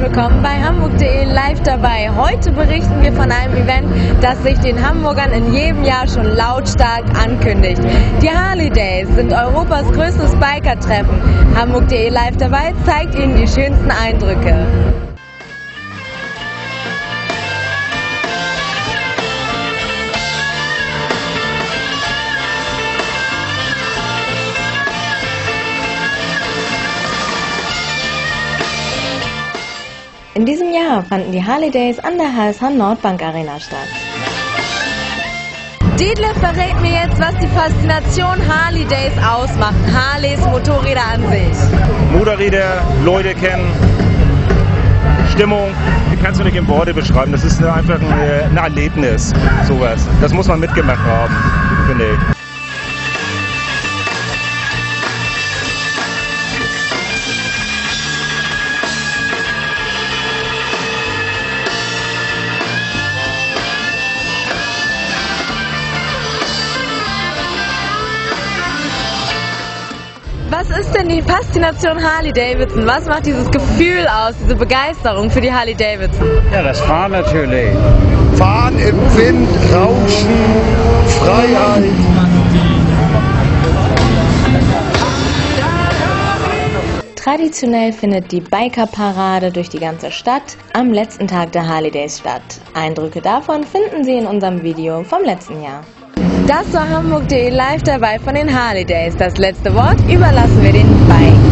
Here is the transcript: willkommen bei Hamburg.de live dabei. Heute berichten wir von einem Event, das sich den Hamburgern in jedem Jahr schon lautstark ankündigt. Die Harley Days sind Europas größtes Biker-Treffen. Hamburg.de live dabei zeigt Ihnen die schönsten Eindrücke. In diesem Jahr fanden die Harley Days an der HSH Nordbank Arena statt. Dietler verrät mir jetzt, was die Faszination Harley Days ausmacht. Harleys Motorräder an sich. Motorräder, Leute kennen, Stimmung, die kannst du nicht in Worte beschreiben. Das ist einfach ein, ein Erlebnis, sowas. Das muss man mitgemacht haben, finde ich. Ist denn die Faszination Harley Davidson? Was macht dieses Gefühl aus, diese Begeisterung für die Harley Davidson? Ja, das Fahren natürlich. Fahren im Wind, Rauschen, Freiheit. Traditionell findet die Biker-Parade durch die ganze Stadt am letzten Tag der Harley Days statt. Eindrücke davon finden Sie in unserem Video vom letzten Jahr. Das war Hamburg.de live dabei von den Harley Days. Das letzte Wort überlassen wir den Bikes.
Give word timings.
willkommen 0.00 0.42
bei 0.42 0.58
Hamburg.de 0.62 1.24
live 1.24 1.60
dabei. 1.62 2.10
Heute 2.16 2.50
berichten 2.52 3.02
wir 3.02 3.12
von 3.12 3.30
einem 3.30 3.54
Event, 3.54 3.86
das 4.22 4.42
sich 4.42 4.58
den 4.60 4.82
Hamburgern 4.82 5.30
in 5.30 5.52
jedem 5.52 5.84
Jahr 5.84 6.08
schon 6.08 6.24
lautstark 6.24 7.04
ankündigt. 7.18 7.82
Die 8.22 8.30
Harley 8.30 8.70
Days 8.70 9.08
sind 9.14 9.32
Europas 9.32 9.90
größtes 9.92 10.34
Biker-Treffen. 10.36 11.20
Hamburg.de 11.54 12.08
live 12.08 12.36
dabei 12.38 12.72
zeigt 12.86 13.14
Ihnen 13.14 13.36
die 13.36 13.48
schönsten 13.48 13.90
Eindrücke. 13.90 15.09
In 30.34 30.46
diesem 30.46 30.72
Jahr 30.72 31.02
fanden 31.02 31.32
die 31.32 31.44
Harley 31.44 31.72
Days 31.72 31.98
an 31.98 32.16
der 32.16 32.28
HSH 32.28 32.70
Nordbank 32.70 33.20
Arena 33.20 33.58
statt. 33.58 33.88
Dietler 35.98 36.32
verrät 36.36 36.80
mir 36.80 36.92
jetzt, 36.92 37.18
was 37.18 37.36
die 37.38 37.48
Faszination 37.48 38.38
Harley 38.48 38.84
Days 38.84 39.12
ausmacht. 39.18 39.74
Harleys 39.92 40.40
Motorräder 40.46 41.04
an 41.14 41.28
sich. 41.28 42.12
Motorräder, 42.12 42.80
Leute 43.04 43.34
kennen, 43.34 43.66
Stimmung, 45.32 45.74
die 46.12 46.16
kannst 46.16 46.38
du 46.38 46.44
nicht 46.44 46.56
in 46.56 46.68
Worte 46.68 46.94
beschreiben. 46.94 47.32
Das 47.32 47.42
ist 47.42 47.60
einfach 47.64 48.00
ein, 48.00 48.50
ein 48.50 48.56
Erlebnis, 48.56 49.32
sowas. 49.66 50.06
Das 50.20 50.32
muss 50.32 50.46
man 50.46 50.60
mitgemacht 50.60 51.04
haben, 51.04 51.34
finde 51.88 52.04
ich. 52.04 52.39
Ist 70.80 70.94
denn 70.94 71.08
die 71.08 71.20
Faszination 71.20 72.02
Harley 72.02 72.32
Davidson? 72.32 72.86
Was 72.86 73.04
macht 73.04 73.26
dieses 73.26 73.50
Gefühl 73.50 74.06
aus, 74.08 74.34
diese 74.42 74.56
Begeisterung 74.56 75.30
für 75.30 75.42
die 75.42 75.52
Harley 75.52 75.74
Davidson? 75.74 76.26
Ja, 76.52 76.62
das 76.62 76.80
Fahren 76.80 77.12
natürlich. 77.12 77.68
Fahren 78.36 78.78
im 78.78 78.96
Wind, 79.14 79.48
Rauschen, 79.74 80.30
Freiheit. 81.18 81.84
Traditionell 87.14 87.92
findet 87.92 88.32
die 88.32 88.40
Biker-Parade 88.40 89.52
durch 89.52 89.68
die 89.68 89.78
ganze 89.78 90.10
Stadt 90.10 90.56
am 90.72 90.90
letzten 90.92 91.28
Tag 91.28 91.52
der 91.52 91.68
Harley 91.68 91.90
Days 91.90 92.18
statt. 92.18 92.42
Eindrücke 92.72 93.20
davon 93.20 93.64
finden 93.64 94.02
Sie 94.02 94.16
in 94.16 94.26
unserem 94.26 94.62
Video 94.62 95.04
vom 95.04 95.22
letzten 95.24 95.62
Jahr. 95.62 95.82
Das 96.46 96.72
war 96.72 96.88
Hamburg.de 96.88 97.50
live 97.50 97.82
dabei 97.82 98.18
von 98.18 98.34
den 98.34 98.48
Harley 98.52 98.84
Days. 98.84 99.16
Das 99.16 99.36
letzte 99.38 99.74
Wort 99.74 100.00
überlassen 100.10 100.62
wir 100.62 100.72
den 100.72 100.88
Bikes. 101.06 101.50